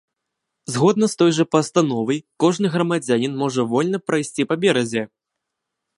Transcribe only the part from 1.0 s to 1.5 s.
з той жа